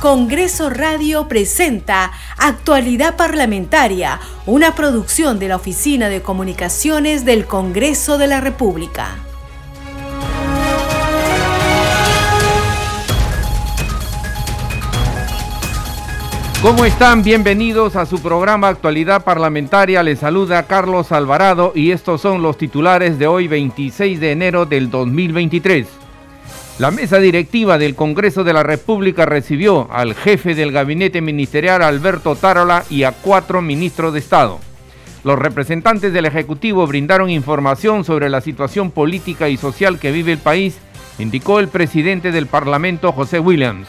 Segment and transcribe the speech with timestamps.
[0.00, 8.28] Congreso Radio presenta Actualidad Parlamentaria, una producción de la Oficina de Comunicaciones del Congreso de
[8.28, 9.16] la República.
[16.62, 17.24] ¿Cómo están?
[17.24, 20.04] Bienvenidos a su programa Actualidad Parlamentaria.
[20.04, 24.90] Les saluda Carlos Alvarado y estos son los titulares de hoy 26 de enero del
[24.90, 26.07] 2023.
[26.78, 32.36] La mesa directiva del Congreso de la República recibió al jefe del gabinete ministerial Alberto
[32.36, 34.60] Tarola y a cuatro ministros de Estado.
[35.24, 40.38] Los representantes del Ejecutivo brindaron información sobre la situación política y social que vive el
[40.38, 40.78] país,
[41.18, 43.88] indicó el presidente del Parlamento José Williams.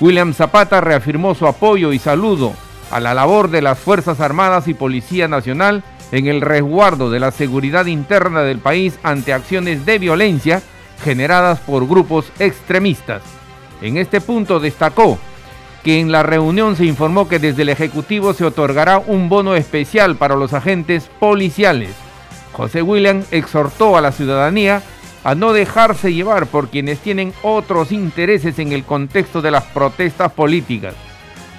[0.00, 2.54] William Zapata reafirmó su apoyo y saludo
[2.90, 7.30] a la labor de las Fuerzas Armadas y Policía Nacional en el resguardo de la
[7.30, 10.62] seguridad interna del país ante acciones de violencia
[11.02, 13.22] generadas por grupos extremistas.
[13.80, 15.18] En este punto destacó
[15.82, 20.16] que en la reunión se informó que desde el Ejecutivo se otorgará un bono especial
[20.16, 21.90] para los agentes policiales.
[22.52, 24.82] José William exhortó a la ciudadanía
[25.24, 30.32] a no dejarse llevar por quienes tienen otros intereses en el contexto de las protestas
[30.32, 30.94] políticas.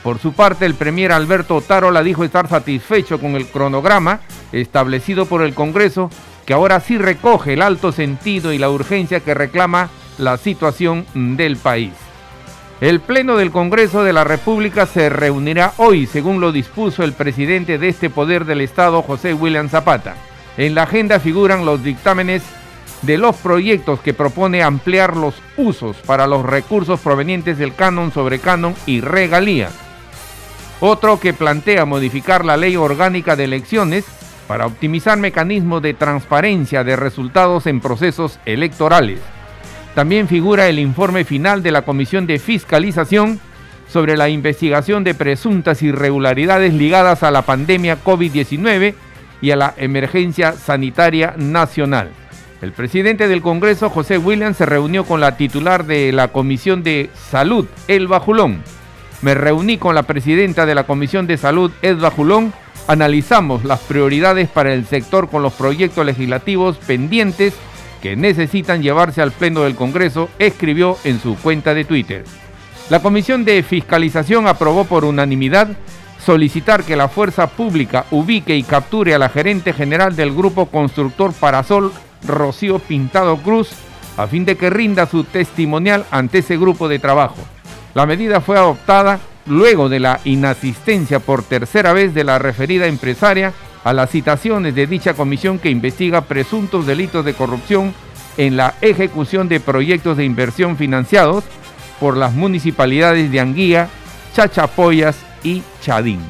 [0.04, 4.20] Por su parte, el premier Alberto Tarola dijo estar satisfecho con el cronograma
[4.52, 6.10] establecido por el Congreso
[6.46, 11.58] que ahora sí recoge el alto sentido y la urgencia que reclama la situación del
[11.58, 11.94] país.
[12.82, 17.78] El Pleno del Congreso de la República se reunirá hoy, según lo dispuso el presidente
[17.78, 20.16] de este poder del Estado, José William Zapata.
[20.58, 22.44] En la agenda figuran los dictámenes
[23.04, 28.40] de los proyectos que propone ampliar los usos para los recursos provenientes del canon sobre
[28.40, 29.70] canon y regalía.
[30.80, 34.06] Otro que plantea modificar la ley orgánica de elecciones
[34.48, 39.20] para optimizar mecanismos de transparencia de resultados en procesos electorales.
[39.96, 43.40] También figura el informe final de la Comisión de Fiscalización
[43.88, 48.96] sobre la investigación de presuntas irregularidades ligadas a la pandemia COVID-19
[49.42, 52.10] y a la emergencia sanitaria nacional.
[52.64, 57.10] El presidente del Congreso, José Williams, se reunió con la titular de la Comisión de
[57.30, 58.64] Salud, Elba Julón.
[59.22, 62.54] Me reuní con la presidenta de la Comisión de Salud, Elba Julón,
[62.88, 67.54] analizamos las prioridades para el sector con los proyectos legislativos pendientes
[68.02, 72.26] que necesitan llevarse al Pleno del Congreso, escribió en su cuenta de Twitter.
[72.90, 75.70] La Comisión de Fiscalización aprobó por unanimidad
[76.24, 81.34] solicitar que la fuerza pública ubique y capture a la gerente general del grupo constructor
[81.34, 81.92] Parasol,
[82.28, 83.72] Rocío Pintado Cruz,
[84.18, 87.38] a fin de que rinda su testimonial ante ese grupo de trabajo.
[87.94, 93.54] La medida fue adoptada luego de la inasistencia por tercera vez de la referida empresaria
[93.84, 97.94] a las citaciones de dicha comisión que investiga presuntos delitos de corrupción
[98.38, 101.44] en la ejecución de proyectos de inversión financiados
[102.00, 103.90] por las municipalidades de Anguía,
[104.34, 106.22] Chachapoyas y Chadín.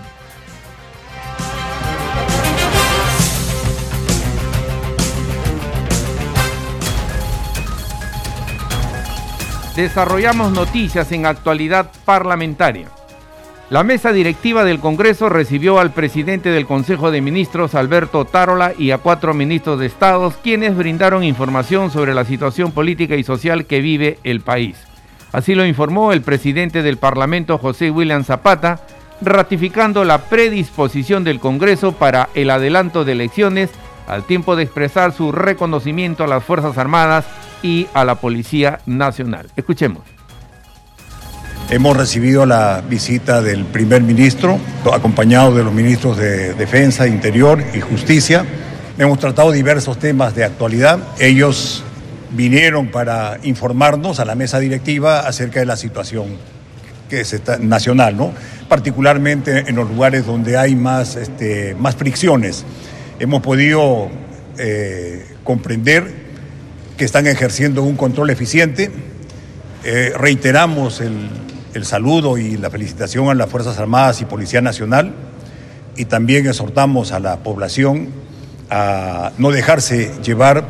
[9.76, 12.90] Desarrollamos noticias en actualidad parlamentaria.
[13.70, 18.92] La mesa directiva del Congreso recibió al presidente del Consejo de Ministros, Alberto Tarola, y
[18.92, 23.80] a cuatro ministros de Estados, quienes brindaron información sobre la situación política y social que
[23.80, 24.78] vive el país.
[25.32, 28.82] Así lo informó el presidente del Parlamento, José William Zapata,
[29.22, 33.72] ratificando la predisposición del Congreso para el adelanto de elecciones,
[34.08, 37.26] al tiempo de expresar su reconocimiento a las Fuerzas Armadas
[37.64, 39.50] y a la Policía Nacional.
[39.56, 40.04] Escuchemos.
[41.70, 44.60] Hemos recibido la visita del primer ministro,
[44.94, 48.46] acompañado de los ministros de Defensa, Interior y Justicia.
[48.98, 51.00] Hemos tratado diversos temas de actualidad.
[51.20, 51.84] Ellos
[52.32, 56.38] vinieron para informarnos a la mesa directiva acerca de la situación
[57.10, 58.34] que es nacional, ¿no?
[58.68, 62.66] particularmente en los lugares donde hay más, este, más fricciones.
[63.20, 64.10] Hemos podido
[64.58, 66.24] eh, comprender
[66.98, 68.92] que están ejerciendo un control eficiente.
[69.84, 71.30] Eh, reiteramos el,
[71.74, 75.14] el saludo y la felicitación a las Fuerzas Armadas y Policía Nacional
[75.96, 78.10] y también exhortamos a la población
[78.70, 80.66] a no dejarse llevar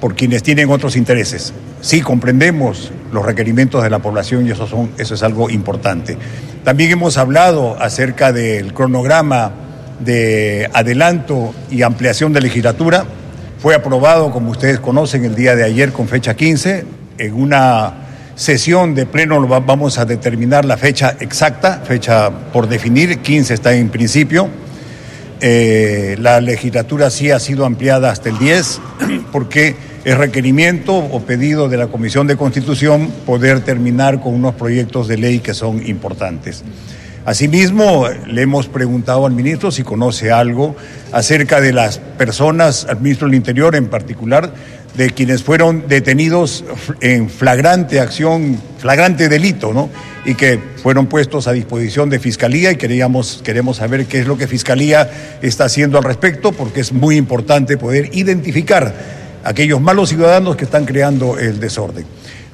[0.00, 1.52] por quienes tienen otros intereses.
[1.80, 6.16] Sí comprendemos los requerimientos de la población y eso, son, eso es algo importante.
[6.64, 9.52] También hemos hablado acerca del cronograma
[10.00, 13.04] de adelanto y ampliación de legislatura.
[13.58, 16.84] Fue aprobado, como ustedes conocen, el día de ayer con fecha 15
[17.18, 18.05] en una
[18.36, 23.88] sesión de pleno vamos a determinar la fecha exacta, fecha por definir, 15 está en
[23.88, 24.48] principio.
[25.40, 28.80] Eh, la legislatura sí ha sido ampliada hasta el 10
[29.32, 29.74] porque
[30.04, 35.16] es requerimiento o pedido de la Comisión de Constitución poder terminar con unos proyectos de
[35.16, 36.62] ley que son importantes.
[37.24, 40.76] Asimismo, le hemos preguntado al ministro si conoce algo
[41.10, 44.52] acerca de las personas, al ministro del Interior en particular,
[44.96, 46.64] de quienes fueron detenidos
[47.00, 49.90] en flagrante acción, flagrante delito, ¿no?
[50.24, 54.38] Y que fueron puestos a disposición de Fiscalía y queríamos, queremos saber qué es lo
[54.38, 58.94] que Fiscalía está haciendo al respecto, porque es muy importante poder identificar
[59.44, 62.04] aquellos malos ciudadanos que están creando el desorden.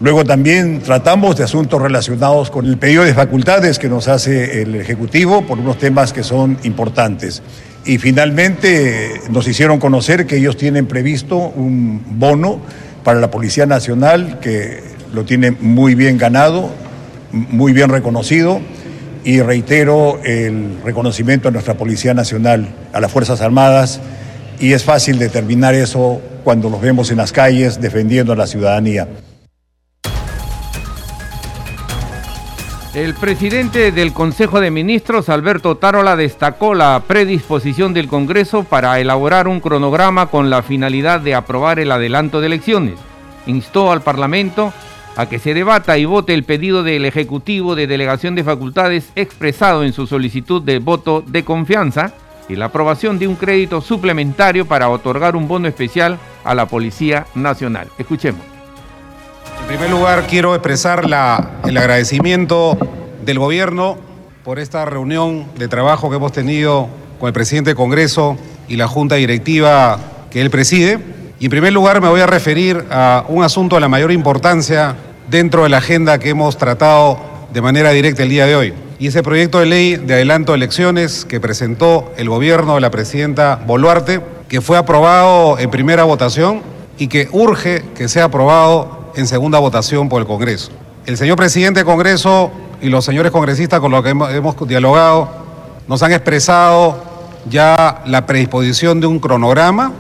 [0.01, 4.75] Luego también tratamos de asuntos relacionados con el pedido de facultades que nos hace el
[4.75, 7.41] Ejecutivo por unos temas que son importantes.
[7.85, 12.61] Y finalmente nos hicieron conocer que ellos tienen previsto un bono
[13.03, 14.81] para la Policía Nacional que
[15.13, 16.71] lo tiene muy bien ganado,
[17.33, 18.61] muy bien reconocido
[19.25, 24.01] y reitero el reconocimiento a nuestra Policía Nacional, a las Fuerzas Armadas
[24.61, 29.09] y es fácil determinar eso cuando los vemos en las calles defendiendo a la ciudadanía.
[32.95, 39.49] El presidente del Consejo de Ministros, Alberto Tarola, destacó la predisposición del Congreso para elaborar
[39.49, 42.99] un cronograma con la finalidad de aprobar el adelanto de elecciones.
[43.47, 44.75] Instó al Parlamento
[45.17, 49.85] a que se debata y vote el pedido del Ejecutivo de Delegación de Facultades expresado
[49.85, 52.13] en su solicitud de voto de confianza
[52.47, 57.25] y la aprobación de un crédito suplementario para otorgar un bono especial a la Policía
[57.35, 57.89] Nacional.
[57.97, 58.52] Escuchemos.
[59.61, 62.77] En primer lugar, quiero expresar el agradecimiento
[63.25, 63.97] del gobierno
[64.45, 68.37] por esta reunión de trabajo que hemos tenido con el presidente del Congreso
[68.69, 69.99] y la junta directiva
[70.31, 70.99] que él preside.
[71.39, 74.97] Y en primer lugar me voy a referir a un asunto de la mayor importancia
[75.31, 77.19] dentro de la agenda que hemos tratado
[77.53, 78.75] de manera directa el día de hoy.
[78.99, 82.91] Y ese proyecto de ley de adelanto de elecciones que presentó el gobierno de la
[82.91, 86.63] presidenta Boluarte, que fue aprobado en primera votación
[86.99, 90.71] y que urge que sea aprobado en segunda votación por el Congreso.
[91.07, 92.51] El señor presidente del Congreso
[92.81, 95.29] y los señores congresistas con los que hemos, dialogado
[95.89, 97.03] nos han expresado
[97.49, 99.93] ya la predisposición de un cronograma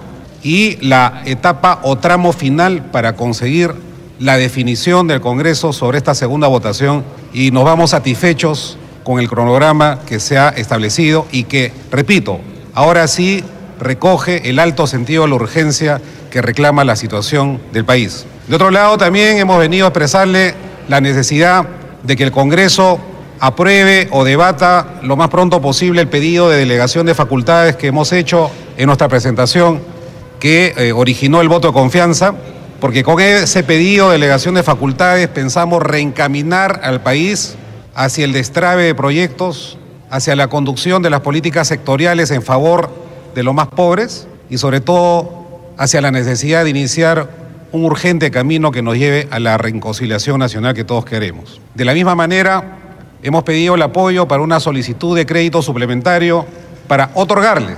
[0.42, 3.74] y la etapa o tramo final para conseguir
[4.18, 10.00] la definición del Congreso sobre esta segunda votación y nos vamos satisfechos con el cronograma
[10.06, 12.38] que se ha establecido y que, repito,
[12.74, 13.44] ahora sí
[13.80, 16.00] recoge el alto sentido de la urgencia
[16.30, 18.26] que reclama la situación del país.
[18.52, 20.54] De otro lado, también hemos venido a expresarle
[20.86, 21.64] la necesidad
[22.02, 23.00] de que el Congreso
[23.40, 28.12] apruebe o debata lo más pronto posible el pedido de delegación de facultades que hemos
[28.12, 29.80] hecho en nuestra presentación
[30.38, 32.34] que eh, originó el voto de confianza,
[32.78, 37.54] porque con ese pedido de delegación de facultades pensamos reencaminar al país
[37.94, 39.78] hacia el destrave de proyectos,
[40.10, 42.90] hacia la conducción de las políticas sectoriales en favor
[43.34, 47.41] de los más pobres y sobre todo hacia la necesidad de iniciar
[47.72, 51.60] un urgente camino que nos lleve a la reconciliación nacional que todos queremos.
[51.74, 52.78] De la misma manera,
[53.22, 56.46] hemos pedido el apoyo para una solicitud de crédito suplementario
[56.86, 57.74] para otorgarle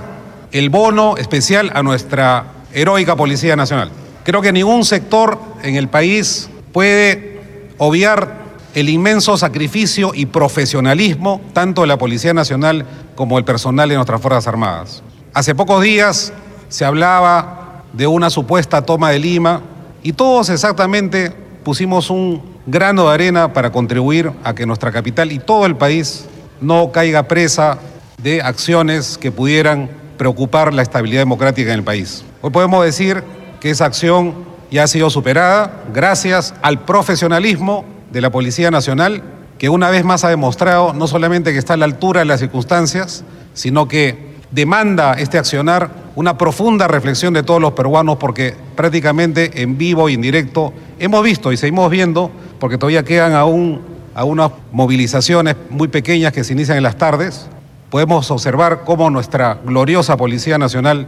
[0.51, 3.89] el bono especial a nuestra heroica Policía Nacional.
[4.23, 7.39] Creo que ningún sector en el país puede
[7.77, 13.95] obviar el inmenso sacrificio y profesionalismo tanto de la Policía Nacional como del personal de
[13.95, 15.01] nuestras Fuerzas Armadas.
[15.33, 16.33] Hace pocos días
[16.67, 19.61] se hablaba de una supuesta toma de Lima
[20.05, 21.31] y todos exactamente
[21.63, 26.25] pusimos un grano de arena para contribuir a que nuestra capital y todo el país
[26.61, 27.79] no caiga presa
[28.21, 32.23] de acciones que pudieran preocupar la estabilidad democrática en el país.
[32.43, 33.23] Hoy podemos decir
[33.59, 34.35] que esa acción
[34.69, 39.23] ya ha sido superada gracias al profesionalismo de la Policía Nacional,
[39.57, 42.41] que una vez más ha demostrado no solamente que está a la altura de las
[42.41, 43.23] circunstancias,
[43.55, 49.77] sino que demanda este accionar una profunda reflexión de todos los peruanos porque prácticamente en
[49.77, 53.81] vivo y en directo hemos visto y seguimos viendo, porque todavía quedan aún
[54.15, 57.47] algunas movilizaciones muy pequeñas que se inician en las tardes,
[57.89, 61.05] podemos observar cómo nuestra gloriosa Policía Nacional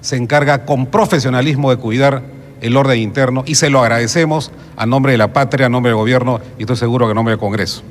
[0.00, 2.22] se encarga con profesionalismo de cuidar
[2.60, 5.96] el orden interno y se lo agradecemos a nombre de la patria, a nombre del
[5.96, 7.84] gobierno y estoy seguro que a nombre del Congreso.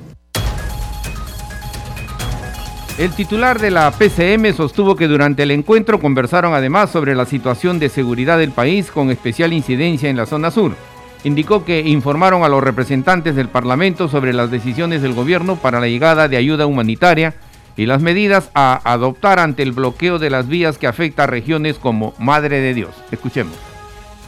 [3.00, 7.80] El titular de la PCM sostuvo que durante el encuentro conversaron además sobre la situación
[7.80, 10.76] de seguridad del país con especial incidencia en la zona sur.
[11.24, 15.88] Indicó que informaron a los representantes del Parlamento sobre las decisiones del gobierno para la
[15.88, 17.36] llegada de ayuda humanitaria
[17.78, 21.80] y las medidas a adoptar ante el bloqueo de las vías que afecta a regiones
[21.80, 22.92] como Madre de Dios.
[23.12, 23.56] Escuchemos.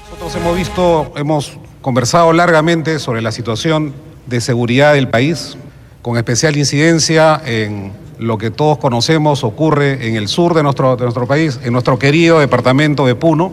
[0.06, 3.94] Nosotros hemos visto, hemos conversado largamente sobre la situación
[4.28, 5.58] de seguridad del país,
[6.02, 11.04] con especial incidencia en lo que todos conocemos ocurre en el sur de nuestro, de
[11.04, 13.52] nuestro país, en nuestro querido departamento de Puno,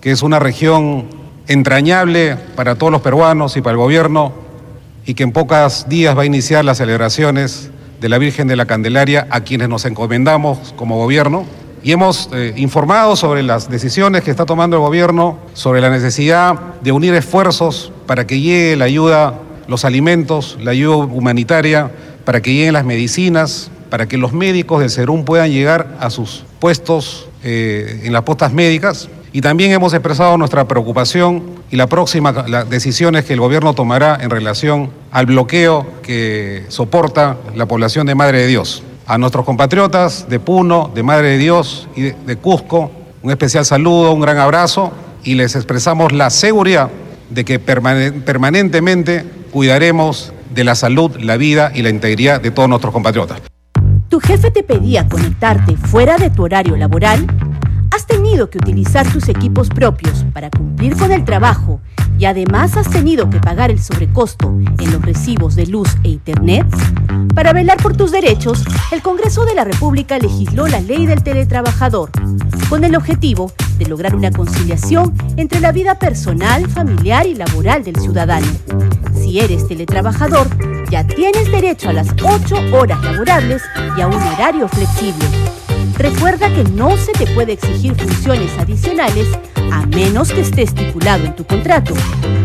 [0.00, 1.06] que es una región
[1.48, 4.32] entrañable para todos los peruanos y para el gobierno
[5.06, 7.70] y que en pocos días va a iniciar las celebraciones
[8.00, 11.44] de la Virgen de la Candelaria a quienes nos encomendamos como gobierno.
[11.82, 16.54] Y hemos eh, informado sobre las decisiones que está tomando el gobierno, sobre la necesidad
[16.80, 19.34] de unir esfuerzos para que llegue la ayuda,
[19.66, 21.90] los alimentos, la ayuda humanitaria,
[22.24, 26.44] para que lleguen las medicinas, para que los médicos del CERUM puedan llegar a sus
[26.58, 29.08] puestos eh, en las postas médicas.
[29.32, 34.18] Y también hemos expresado nuestra preocupación y la próxima las decisiones que el gobierno tomará
[34.20, 38.82] en relación al bloqueo que soporta la población de Madre de Dios.
[39.06, 42.90] A nuestros compatriotas de Puno, de Madre de Dios y de, Cusco,
[43.22, 46.90] un especial saludo, un gran abrazo y les expresamos la seguridad
[47.30, 52.92] de que permanentemente cuidaremos de la salud, la vida y la integridad de todos nuestros
[52.92, 53.42] compatriotas.
[54.16, 57.26] ¿Tu jefe te pedía conectarte fuera de tu horario laboral?
[57.94, 61.82] ¿Has tenido que utilizar tus equipos propios para cumplir con el trabajo
[62.18, 66.66] y además has tenido que pagar el sobrecosto en los recibos de luz e internet?
[67.34, 72.10] Para velar por tus derechos, el Congreso de la República legisló la ley del teletrabajador,
[72.70, 77.96] con el objetivo de lograr una conciliación entre la vida personal, familiar y laboral del
[77.96, 78.46] ciudadano.
[79.26, 80.46] Si eres teletrabajador,
[80.88, 83.60] ya tienes derecho a las 8 horas laborables
[83.98, 85.26] y a un horario flexible.
[85.98, 89.26] Recuerda que no se te puede exigir funciones adicionales
[89.72, 91.92] a menos que esté estipulado en tu contrato.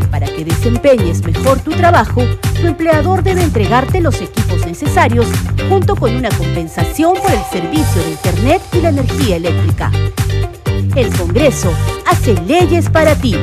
[0.10, 2.24] Para que desempeñes mejor tu trabajo,
[2.60, 5.28] tu empleador debe entregarte los equipos necesarios
[5.70, 9.92] junto con una compensación por el servicio de Internet y la energía eléctrica.
[10.96, 11.72] El Congreso
[12.08, 13.36] hace leyes para ti.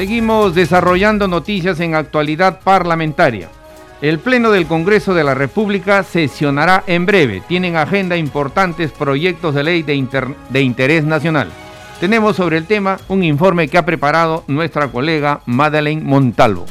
[0.00, 3.50] Seguimos desarrollando noticias en actualidad parlamentaria.
[4.00, 7.42] El Pleno del Congreso de la República sesionará en breve.
[7.46, 11.50] Tienen agenda importantes proyectos de ley de, interés nacional.
[12.00, 16.64] Tenemos sobre el tema un informe que ha preparado nuestra colega Madeleine Montalvo.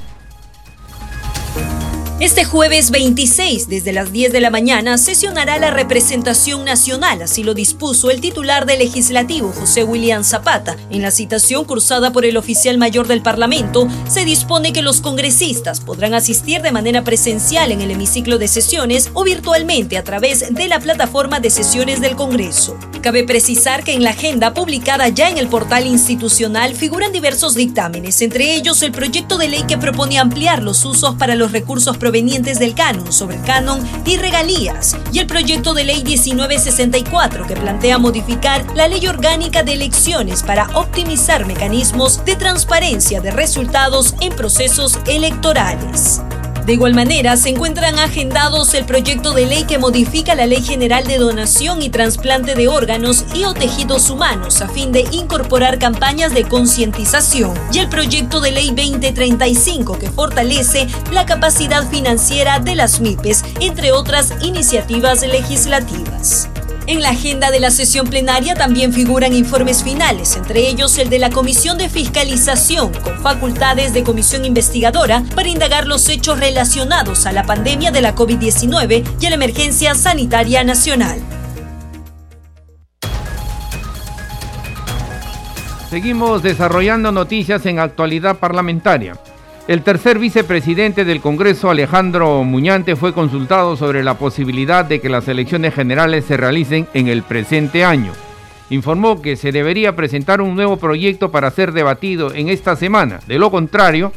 [2.19, 7.53] Este jueves 26, desde las 10 de la mañana, sesionará la representación nacional, así lo
[7.53, 10.75] dispuso el titular del legislativo, José William Zapata.
[10.89, 15.79] En la citación cursada por el oficial mayor del Parlamento, se dispone que los congresistas
[15.79, 20.67] podrán asistir de manera presencial en el hemiciclo de sesiones o virtualmente a través de
[20.67, 22.77] la plataforma de sesiones del Congreso.
[23.01, 28.21] Cabe precisar que en la agenda publicada ya en el portal institucional figuran diversos dictámenes,
[28.21, 32.57] entre ellos el proyecto de ley que propone ampliar los usos para los recursos provenientes
[32.57, 37.99] del canon sobre el canon y regalías, y el proyecto de ley 1964 que plantea
[37.99, 44.97] modificar la ley orgánica de elecciones para optimizar mecanismos de transparencia de resultados en procesos
[45.05, 46.19] electorales.
[46.69, 51.03] De igual manera, se encuentran agendados el proyecto de ley que modifica la Ley General
[51.03, 56.31] de Donación y Trasplante de Órganos y o Tejidos Humanos a fin de incorporar campañas
[56.31, 63.01] de concientización y el proyecto de ley 2035 que fortalece la capacidad financiera de las
[63.01, 66.49] MIPES, entre otras iniciativas legislativas.
[66.89, 71.19] En la agenda de la sesión plenaria también figuran informes finales, entre ellos el de
[71.19, 77.31] la Comisión de Fiscalización, con facultades de comisión investigadora para indagar los hechos relacionados a
[77.31, 81.19] la pandemia de la COVID-19 y a la emergencia sanitaria nacional.
[85.91, 89.13] Seguimos desarrollando noticias en actualidad parlamentaria.
[89.69, 95.27] El tercer vicepresidente del Congreso, Alejandro Muñante, fue consultado sobre la posibilidad de que las
[95.27, 98.11] elecciones generales se realicen en el presente año.
[98.71, 103.19] Informó que se debería presentar un nuevo proyecto para ser debatido en esta semana.
[103.27, 104.11] De lo contrario,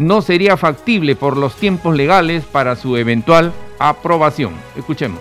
[0.00, 4.54] no sería factible por los tiempos legales para su eventual aprobación.
[4.76, 5.20] Escuchemos.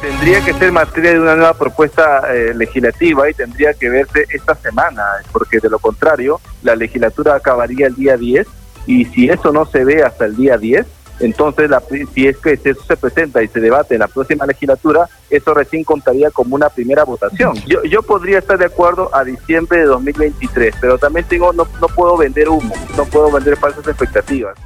[0.00, 4.56] Tendría que ser materia de una nueva propuesta eh, legislativa y tendría que verse esta
[4.56, 9.64] semana, porque de lo contrario, la legislatura acabaría el día 10 y si eso no
[9.66, 10.86] se ve hasta el día 10,
[11.20, 11.70] entonces
[12.12, 15.84] si es que eso se presenta y se debate en la próxima legislatura, eso recién
[15.84, 17.54] contaría como una primera votación.
[17.66, 21.88] Yo, yo podría estar de acuerdo a diciembre de 2023, pero también tengo no, no
[21.88, 24.56] puedo vender humo, no puedo vender falsas expectativas.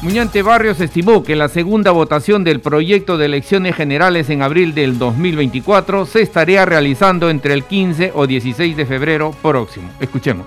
[0.00, 4.96] Muñante Barrios estimó que la segunda votación del proyecto de elecciones generales en abril del
[4.96, 9.90] 2024 se estaría realizando entre el 15 o 16 de febrero próximo.
[9.98, 10.46] Escuchemos.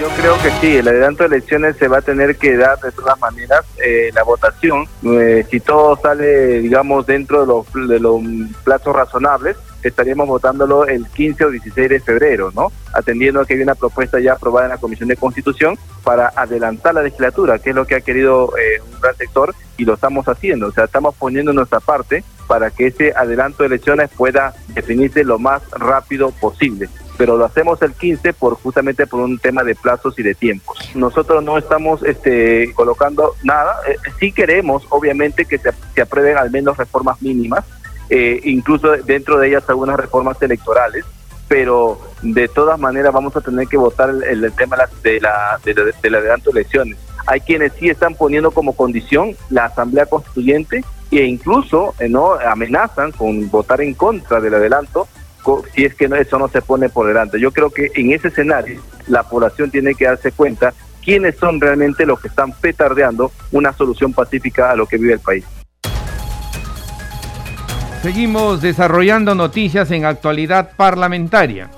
[0.00, 2.90] Yo creo que sí, el adelanto de elecciones se va a tener que dar de
[2.90, 3.66] todas maneras.
[3.84, 8.22] Eh, la votación, eh, si todo sale, digamos, dentro de los, de los
[8.64, 12.72] plazos razonables, estaríamos votándolo el 15 o 16 de febrero, ¿no?
[12.94, 16.94] Atendiendo a que hay una propuesta ya aprobada en la Comisión de Constitución para adelantar
[16.94, 20.26] la legislatura, que es lo que ha querido eh, un gran sector y lo estamos
[20.28, 20.68] haciendo.
[20.68, 25.38] O sea, estamos poniendo nuestra parte para que ese adelanto de elecciones pueda definirse lo
[25.38, 26.88] más rápido posible
[27.20, 30.78] pero lo hacemos el 15 por justamente por un tema de plazos y de tiempos.
[30.94, 36.78] Nosotros no estamos este, colocando nada, eh, sí queremos obviamente que se, aprueben al menos
[36.78, 37.66] reformas mínimas,
[38.08, 41.04] eh, incluso dentro de ellas algunas reformas electorales,
[41.46, 46.40] pero de todas maneras vamos a tener que votar el, tema de la, de la,
[46.50, 46.96] elecciones.
[47.26, 53.12] Hay quienes sí están poniendo como condición la Asamblea Constituyente e incluso eh, no amenazan
[53.12, 55.06] con votar en contra del adelanto
[55.74, 57.40] si es que eso no se pone por delante.
[57.40, 62.06] Yo creo que en ese escenario la población tiene que darse cuenta quiénes son realmente
[62.06, 65.44] los que están petardeando una solución pacífica a lo que vive el país.
[68.02, 71.70] Seguimos desarrollando noticias en actualidad parlamentaria.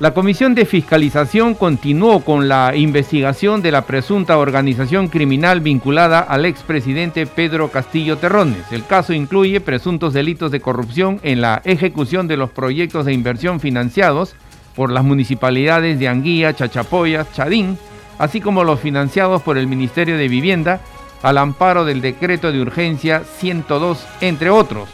[0.00, 6.46] La Comisión de Fiscalización continuó con la investigación de la presunta organización criminal vinculada al
[6.46, 8.64] expresidente Pedro Castillo Terrones.
[8.72, 13.60] El caso incluye presuntos delitos de corrupción en la ejecución de los proyectos de inversión
[13.60, 14.34] financiados
[14.74, 17.76] por las municipalidades de Anguía, Chachapoyas, Chadín,
[18.16, 20.80] así como los financiados por el Ministerio de Vivienda
[21.22, 24.88] al amparo del decreto de urgencia 102, entre otros.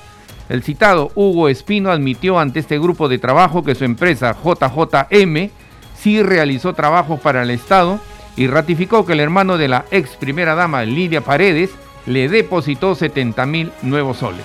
[0.48, 5.50] El citado Hugo Espino admitió ante este grupo de trabajo que su empresa JJM
[5.96, 7.98] sí realizó trabajos para el Estado
[8.36, 11.70] y ratificó que el hermano de la ex primera dama Lidia Paredes
[12.06, 14.44] le depositó 70 mil nuevos soles.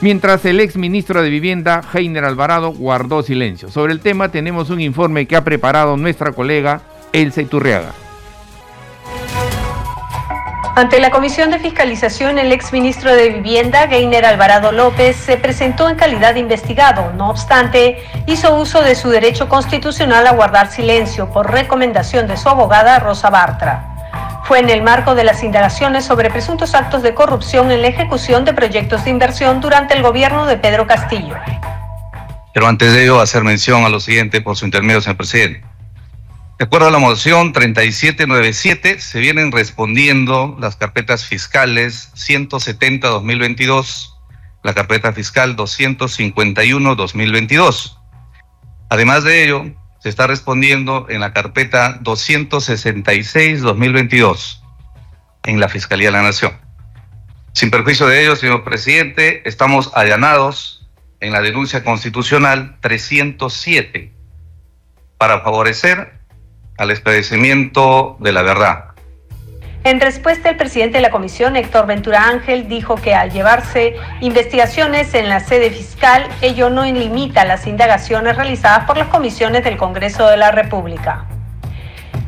[0.00, 3.70] Mientras el ex ministro de Vivienda, Heiner Alvarado, guardó silencio.
[3.70, 7.92] Sobre el tema tenemos un informe que ha preparado nuestra colega Elsa Iturriaga.
[10.78, 15.96] Ante la Comisión de Fiscalización, el exministro de Vivienda, Gainer Alvarado López, se presentó en
[15.96, 17.12] calidad de investigado.
[17.14, 22.48] No obstante, hizo uso de su derecho constitucional a guardar silencio por recomendación de su
[22.48, 23.88] abogada Rosa Bartra.
[24.44, 28.44] Fue en el marco de las indagaciones sobre presuntos actos de corrupción en la ejecución
[28.44, 31.34] de proyectos de inversión durante el gobierno de Pedro Castillo.
[32.54, 35.67] Pero antes de ello, hacer mención a lo siguiente por su intermedio, señor presidente.
[36.58, 44.16] De acuerdo a la moción 3797, se vienen respondiendo las carpetas fiscales 170-2022,
[44.64, 47.96] la carpeta fiscal 251-2022.
[48.90, 49.66] Además de ello,
[50.00, 54.60] se está respondiendo en la carpeta 266-2022
[55.44, 56.54] en la Fiscalía de la Nación.
[57.52, 60.90] Sin perjuicio de ello, señor presidente, estamos allanados
[61.20, 64.12] en la denuncia constitucional 307
[65.18, 66.17] para favorecer
[66.78, 68.84] al esclarecimiento de la verdad.
[69.84, 75.14] En respuesta, el presidente de la comisión, Héctor Ventura Ángel, dijo que al llevarse investigaciones
[75.14, 80.26] en la sede fiscal, ello no limita las indagaciones realizadas por las comisiones del Congreso
[80.28, 81.26] de la República.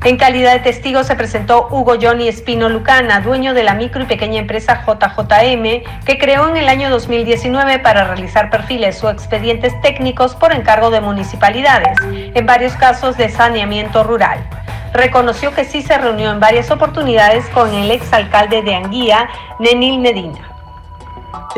[0.03, 4.07] En calidad de testigo se presentó Hugo Johnny Espino Lucana, dueño de la micro y
[4.07, 10.35] pequeña empresa JJM, que creó en el año 2019 para realizar perfiles o expedientes técnicos
[10.35, 14.39] por encargo de municipalidades, en varios casos de saneamiento rural.
[14.95, 20.50] Reconoció que sí se reunió en varias oportunidades con el exalcalde de Anguía, Nenil Medina.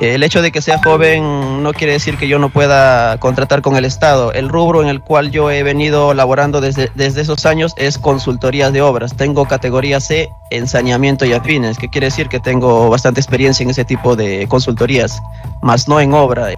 [0.00, 3.76] El hecho de que sea joven no quiere decir que yo no pueda contratar con
[3.76, 4.32] el Estado.
[4.32, 8.72] El rubro en el cual yo he venido laborando desde, desde esos años es consultorías
[8.72, 9.16] de obras.
[9.16, 13.70] Tengo categoría C en saneamiento y afines, que quiere decir que tengo bastante experiencia en
[13.70, 15.20] ese tipo de consultorías,
[15.61, 16.48] más no en obra.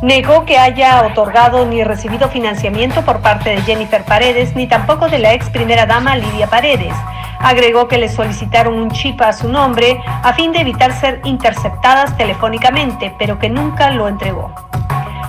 [0.00, 5.18] Negó que haya otorgado ni recibido financiamiento por parte de Jennifer Paredes, ni tampoco de
[5.18, 6.94] la ex primera dama Lidia Paredes
[7.42, 12.16] Agregó que le solicitaron un chip a su nombre a fin de evitar ser interceptadas
[12.16, 14.52] telefónicamente, pero que nunca lo entregó.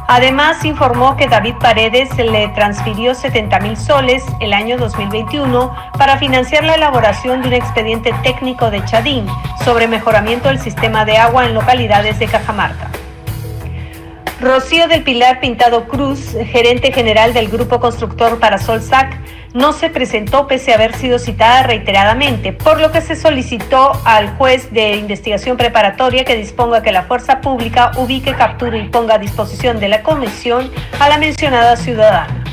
[0.07, 6.63] Además, informó que David Paredes le transfirió 70 mil soles el año 2021 para financiar
[6.65, 9.25] la elaboración de un expediente técnico de Chadín
[9.63, 12.92] sobre mejoramiento del sistema de agua en localidades de Cajamarca.
[14.43, 19.17] Rocío del Pilar Pintado Cruz, gerente general del Grupo Constructor Parasol SAC,
[19.53, 24.35] no se presentó pese a haber sido citada reiteradamente, por lo que se solicitó al
[24.35, 29.17] juez de investigación preparatoria que disponga que la fuerza pública ubique, capture y ponga a
[29.17, 32.43] disposición de la comisión a la mencionada ciudadana.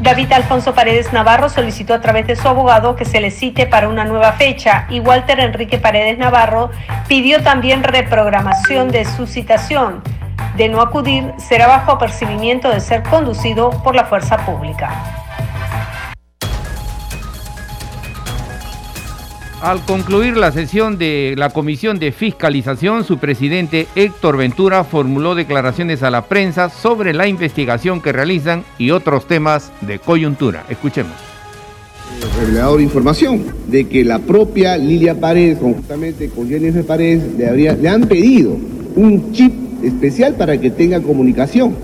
[0.00, 3.90] David Alfonso Paredes Navarro solicitó a través de su abogado que se le cite para
[3.90, 6.70] una nueva fecha y Walter Enrique Paredes Navarro
[7.08, 10.02] pidió también reprogramación de su citación.
[10.60, 14.90] De no acudir, será bajo apercibimiento de ser conducido por la fuerza pública.
[19.62, 26.02] Al concluir la sesión de la Comisión de Fiscalización, su presidente Héctor Ventura formuló declaraciones
[26.02, 30.66] a la prensa sobre la investigación que realizan y otros temas de coyuntura.
[30.68, 31.14] Escuchemos.
[32.38, 38.02] Revelador información de que la propia Lilia Paredes, conjuntamente con Jennifer Paredes, le, le han
[38.02, 38.58] pedido
[38.94, 41.74] un chip especial para que tenga comunicación.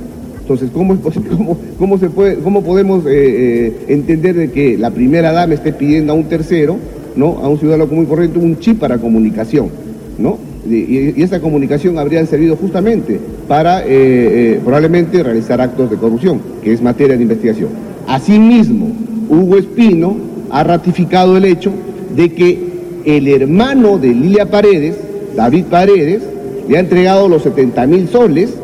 [0.40, 0.96] Entonces, ¿cómo,
[1.36, 5.72] cómo, cómo se puede, cómo podemos eh, eh, entender de que la primera dama esté
[5.72, 6.78] pidiendo a un tercero
[7.16, 7.38] ¿no?
[7.42, 9.70] a un ciudadano común y corriente un chip para comunicación,
[10.18, 10.38] ¿no?
[10.68, 16.82] Y, esa comunicación habría servido justamente para eh, probablemente realizar actos de corrupción, que es
[16.82, 17.70] materia de investigación.
[18.06, 18.92] Asimismo,
[19.28, 20.16] Hugo Espino
[20.50, 21.72] ha ratificado el hecho
[22.14, 22.58] de que
[23.04, 24.96] el hermano de Lilia Paredes,
[25.34, 26.22] David Paredes,
[26.68, 28.54] le ha entregado los 70 mil soles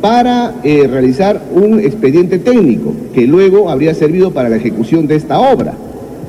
[0.00, 5.40] para eh, realizar un expediente técnico que luego habría servido para la ejecución de esta
[5.40, 5.74] obra.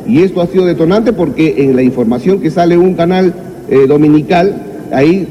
[0.07, 3.33] Y esto ha sido detonante porque en la información que sale un canal
[3.69, 4.55] eh, dominical,
[4.91, 5.27] ahí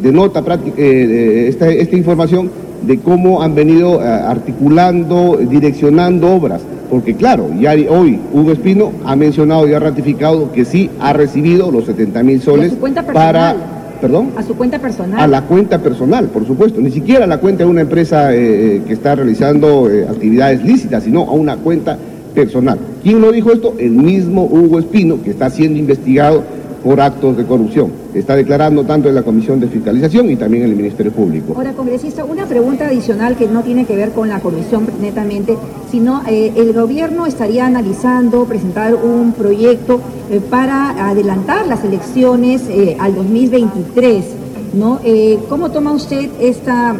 [0.00, 0.44] denota
[0.76, 2.50] eh, esta, esta información
[2.82, 6.60] de cómo han venido articulando, direccionando obras.
[6.88, 11.72] Porque claro, ya hoy Hugo Espino ha mencionado y ha ratificado que sí ha recibido
[11.72, 12.72] los 70 mil soles
[13.12, 13.56] para...
[14.00, 14.30] ¿Perdón?
[14.36, 15.20] A su cuenta personal.
[15.20, 16.80] A la cuenta personal, por supuesto.
[16.80, 21.32] Ni siquiera a la cuenta de una empresa que está realizando actividades lícitas, sino a
[21.32, 21.98] una cuenta
[22.34, 22.78] personal.
[23.02, 23.74] ¿Quién lo dijo esto?
[23.78, 26.44] El mismo Hugo Espino, que está siendo investigado
[26.82, 27.92] por actos de corrupción.
[28.14, 31.54] Está declarando tanto en la Comisión de Fiscalización y también en el Ministerio Público.
[31.56, 35.56] Ahora, congresista, una pregunta adicional que no tiene que ver con la comisión netamente,
[35.90, 42.96] sino eh, el gobierno estaría analizando presentar un proyecto eh, para adelantar las elecciones eh,
[42.98, 44.24] al 2023.
[44.72, 45.00] ¿No?
[45.48, 46.94] ¿Cómo toma usted esta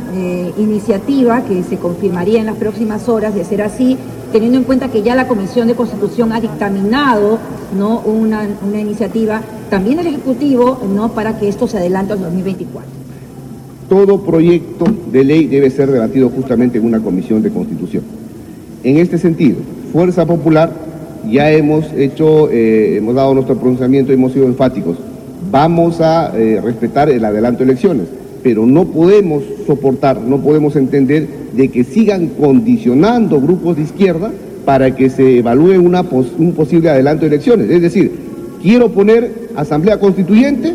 [0.56, 3.96] iniciativa que se confirmaría en las próximas horas de ser así?
[4.32, 7.38] teniendo en cuenta que ya la Comisión de Constitución ha dictaminado
[7.76, 8.00] ¿no?
[8.00, 8.46] una,
[8.78, 11.12] iniciativa, también el Ejecutivo, ¿no?
[11.12, 12.90] para que esto se adelante al 2024.
[13.88, 18.04] Todo proyecto de ley debe ser debatido justamente en una Comisión de Constitución.
[18.84, 19.56] En este sentido,
[19.92, 20.72] Fuerza Popular
[21.28, 24.98] ya hemos hecho, eh, hemos dado nuestro pronunciamiento y hemos sido enfáticos.
[25.50, 28.06] Vamos a eh, respetar el adelanto de elecciones,
[28.42, 34.30] pero no podemos soportar, no podemos entender de que sigan condicionando grupos de izquierda
[34.66, 37.70] para que se evalúe un posible adelanto de elecciones.
[37.70, 38.12] Es decir,
[38.62, 40.74] quiero poner asamblea constituyente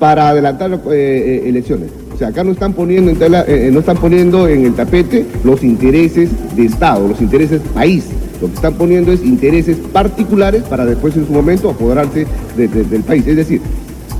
[0.00, 1.90] para adelantar eh, eh, elecciones.
[2.12, 6.30] O sea, acá no están, poniendo en no están poniendo en el tapete los intereses
[6.56, 8.06] de Estado, los intereses país.
[8.40, 12.26] Lo que están poniendo es intereses particulares para después en su momento apoderarse
[12.56, 13.24] del país.
[13.26, 13.60] Es decir,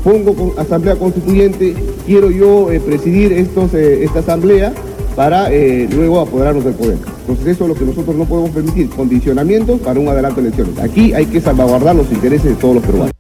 [0.02, 1.74] pongo asamblea constituyente,
[2.06, 4.72] quiero yo presidir estos, esta asamblea
[5.18, 6.98] para eh, luego apoderarnos del poder.
[7.22, 10.78] Entonces eso es lo que nosotros no podemos permitir, condicionamientos para un adelanto de elecciones.
[10.78, 13.17] Aquí hay que salvaguardar los intereses de todos los peruanos.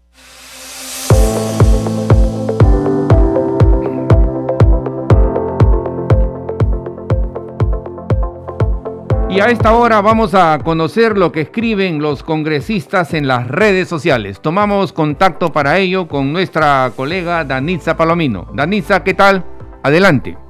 [9.38, 13.86] Y a esta hora vamos a conocer lo que escriben los congresistas en las redes
[13.86, 14.40] sociales.
[14.40, 18.48] Tomamos contacto para ello con nuestra colega Danitza Palomino.
[18.52, 19.44] Danitza, ¿qué tal?
[19.84, 20.47] Adelante.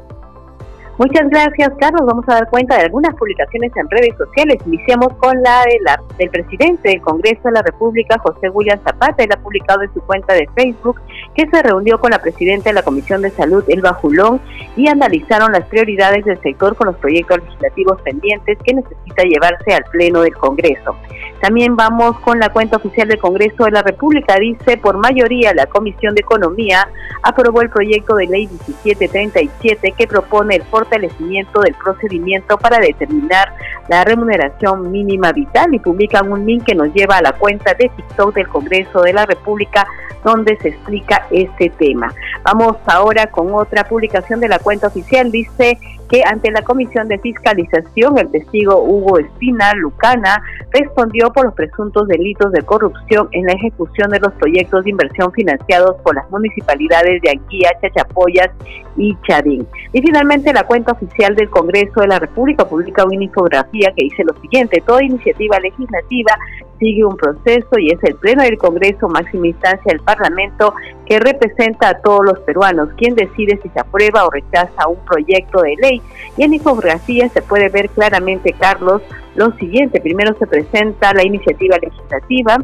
[0.99, 2.03] Muchas gracias, Carlos.
[2.07, 4.57] Vamos a dar cuenta de algunas publicaciones en redes sociales.
[4.67, 9.23] Iniciamos con la, de la del presidente del Congreso de la República, José William Zapata.
[9.23, 11.01] Él ha publicado en su cuenta de Facebook
[11.37, 14.41] que se reunió con la presidenta de la Comisión de Salud, Elba Julón,
[14.77, 19.85] y analizaron las prioridades del sector con los proyectos legislativos pendientes que necesita llevarse al
[19.93, 20.97] Pleno del Congreso.
[21.41, 24.35] También vamos con la cuenta oficial del Congreso de la República.
[24.41, 26.89] Dice, por mayoría, la Comisión de Economía
[27.23, 33.53] aprobó el proyecto de ley 1737 que propone el fortalecimiento del procedimiento para determinar
[33.89, 37.91] la remuneración mínima vital y publican un link que nos lleva a la cuenta de
[37.95, 39.87] TikTok del Congreso de la República
[40.25, 42.13] donde se explica este tema.
[42.43, 45.31] Vamos ahora con otra publicación de la cuenta oficial.
[45.31, 50.43] Dice que ante la Comisión de Fiscalización, el testigo Hugo Espina Lucana
[50.73, 55.33] respondió por los presuntos delitos de corrupción en la ejecución de los proyectos de inversión
[55.33, 58.51] financiados por las municipalidades de Anguía, Chachapoyas
[58.97, 59.67] y Charín.
[59.93, 64.25] Y finalmente, la cuenta oficial del Congreso de la República publica una infografía que dice
[64.25, 66.37] lo siguiente, toda iniciativa legislativa
[66.79, 70.75] sigue un proceso y es el Pleno del Congreso, máxima instancia del Parlamento,
[71.07, 75.63] que representa a todos los peruanos, quien decide si se aprueba o rechaza un proyecto
[75.63, 76.03] de ley.
[76.37, 79.03] Y en infografía se puede ver claramente, Carlos,
[79.35, 80.01] lo siguiente.
[80.01, 82.59] Primero se presenta la iniciativa legislativa,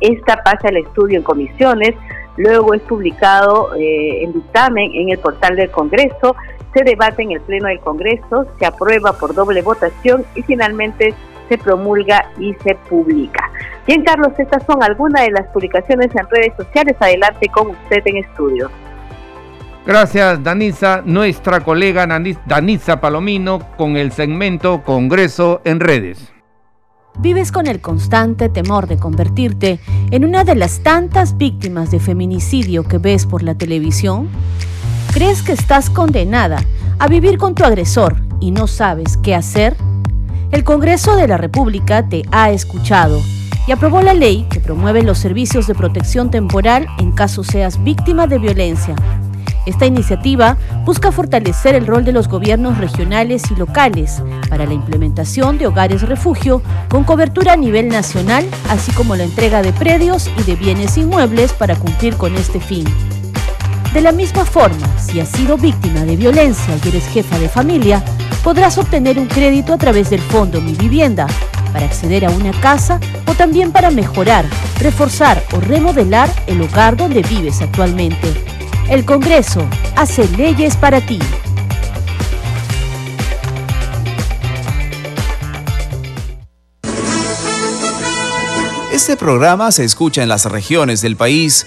[0.00, 1.94] esta pasa el estudio en comisiones,
[2.36, 6.36] luego es publicado eh, en dictamen en el portal del Congreso,
[6.72, 10.24] se debate en el Pleno del Congreso, se aprueba por doble votación.
[10.34, 11.14] Y finalmente
[11.48, 13.50] se promulga y se publica.
[13.86, 16.96] Bien, Carlos, estas son algunas de las publicaciones en redes sociales.
[17.00, 18.70] Adelante con usted en estudio.
[19.86, 22.06] Gracias, Danisa, nuestra colega
[22.44, 26.30] Danisa Palomino, con el segmento Congreso en redes.
[27.20, 29.80] ¿Vives con el constante temor de convertirte
[30.10, 34.28] en una de las tantas víctimas de feminicidio que ves por la televisión?
[35.14, 36.62] ¿Crees que estás condenada
[36.98, 39.74] a vivir con tu agresor y no sabes qué hacer?
[40.50, 43.20] El Congreso de la República te ha escuchado
[43.66, 48.26] y aprobó la ley que promueve los servicios de protección temporal en caso seas víctima
[48.26, 48.96] de violencia.
[49.66, 50.56] Esta iniciativa
[50.86, 56.00] busca fortalecer el rol de los gobiernos regionales y locales para la implementación de hogares
[56.00, 60.96] refugio con cobertura a nivel nacional, así como la entrega de predios y de bienes
[60.96, 62.86] inmuebles para cumplir con este fin.
[63.92, 68.04] De la misma forma, si has sido víctima de violencia y eres jefa de familia,
[68.44, 71.26] podrás obtener un crédito a través del Fondo Mi Vivienda
[71.72, 74.44] para acceder a una casa o también para mejorar,
[74.78, 78.32] reforzar o remodelar el hogar donde vives actualmente.
[78.90, 81.18] El Congreso hace leyes para ti.
[88.92, 91.66] Este programa se escucha en las regiones del país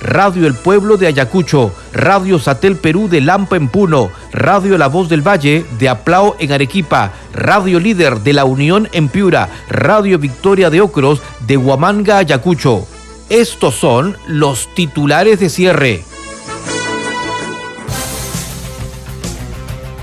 [0.00, 5.08] Radio El Pueblo de Ayacucho, Radio Satel Perú de Lampa en Puno, Radio La Voz
[5.08, 10.70] del Valle de Aplao en Arequipa, Radio Líder de La Unión en Piura, Radio Victoria
[10.70, 12.86] de Ocros de Huamanga, Ayacucho.
[13.30, 16.04] Estos son los titulares de cierre.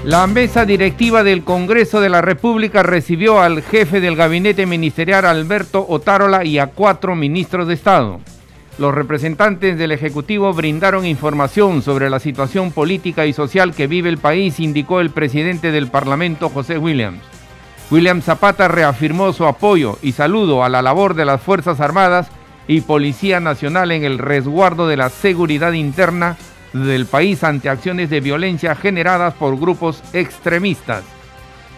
[0.04, 5.86] La mesa directiva del Congreso de la República recibió al jefe del gabinete ministerial Alberto
[5.88, 8.19] Otárola y a cuatro ministros de Estado.
[8.78, 14.18] Los representantes del Ejecutivo brindaron información sobre la situación política y social que vive el
[14.18, 17.22] país, indicó el presidente del Parlamento, José Williams.
[17.92, 22.30] William Zapata reafirmó su apoyo y saludo a la labor de las Fuerzas Armadas
[22.68, 26.38] y Policía Nacional en el resguardo de la seguridad interna
[26.72, 31.04] del país ante acciones de violencia generadas por grupos extremistas.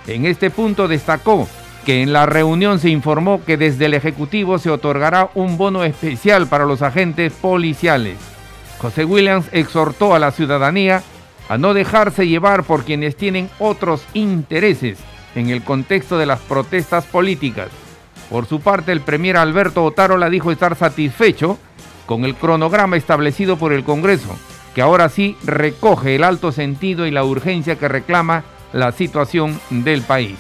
[0.06, 1.48] En este punto destacó
[1.86, 6.48] que en la reunión se informó que desde el Ejecutivo se otorgará un bono especial
[6.48, 8.18] para los agentes policiales.
[8.80, 11.04] José Williams exhortó a la ciudadanía
[11.50, 14.98] a no dejarse llevar por quienes tienen otros intereses
[15.36, 17.70] en el contexto de las protestas políticas.
[18.30, 21.58] Por su parte, el premier Alberto Otárola dijo estar satisfecho
[22.06, 24.36] con el cronograma establecido por el Congreso
[24.74, 30.02] que ahora sí recoge el alto sentido y la urgencia que reclama la situación del
[30.02, 30.38] país.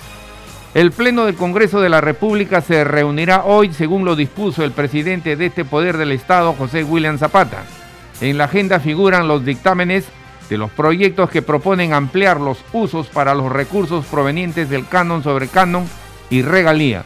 [0.73, 5.35] El Pleno del Congreso de la República se reunirá hoy según lo dispuso el presidente
[5.35, 7.63] de este poder del Estado, José William Zapata.
[8.21, 10.05] En la agenda figuran los dictámenes
[10.49, 15.47] de los proyectos que proponen ampliar los usos para los recursos provenientes del canon sobre
[15.47, 15.87] canon
[16.31, 17.03] y regalía.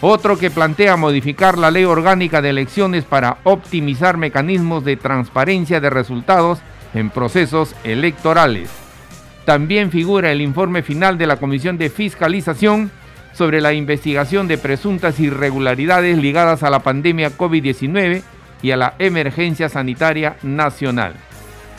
[0.00, 5.90] Otro que plantea modificar la ley orgánica de elecciones para optimizar mecanismos de transparencia de
[5.90, 6.60] resultados
[6.94, 8.70] en procesos electorales.
[9.44, 12.92] También figura el informe final de la Comisión de Fiscalización
[13.32, 18.22] sobre la investigación de presuntas irregularidades ligadas a la pandemia COVID-19
[18.62, 21.14] y a la emergencia sanitaria nacional.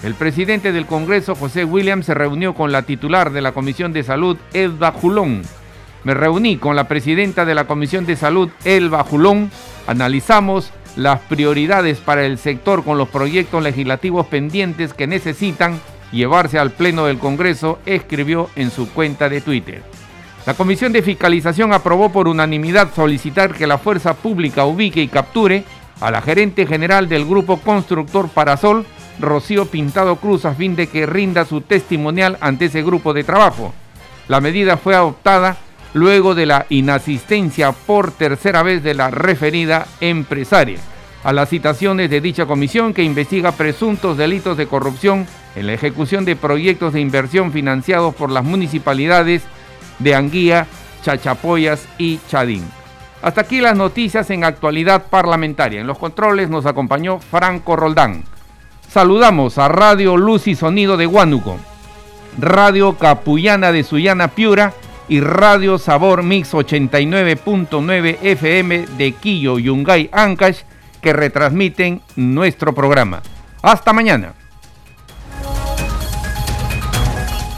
[0.04, 4.04] El presidente del Congreso, José Williams, se reunió con la titular de la Comisión de
[4.04, 5.44] Salud, Edda Julón,
[6.04, 9.52] me reuní con la presidenta de la Comisión de Salud, Elba Julón.
[9.86, 15.80] Analizamos las prioridades para el sector con los proyectos legislativos pendientes que necesitan
[16.12, 19.84] llevarse al Pleno del Congreso, escribió en su cuenta de Twitter.
[20.46, 25.64] La Comisión de Fiscalización aprobó por unanimidad solicitar que la fuerza pública ubique y capture
[26.00, 28.88] a la gerente general del grupo constructor Parasol,
[29.20, 33.72] Rocío Pintado Cruz, a fin de que rinda su testimonial ante ese grupo de trabajo.
[34.28, 35.58] La medida fue adoptada
[35.94, 40.80] luego de la inasistencia por tercera vez de la referida empresaria
[41.24, 46.26] a las citaciones de dicha comisión que investiga presuntos delitos de corrupción en la ejecución
[46.26, 49.44] de proyectos de inversión financiados por las municipalidades
[50.04, 50.68] de Anguía,
[51.04, 52.64] Chachapoyas y Chadín.
[53.22, 55.82] Hasta aquí las noticias en actualidad parlamentaria.
[55.82, 58.24] En los controles nos acompañó Franco Roldán.
[58.90, 61.58] Saludamos a Radio Luz y Sonido de Huánuco,
[62.40, 64.74] Radio Capullana de Sullana Piura,
[65.12, 70.62] y Radio Sabor Mix 89.9 FM de Quillo, Yungay, Ancash,
[71.02, 73.22] que retransmiten nuestro programa.
[73.62, 74.41] Hasta mañana.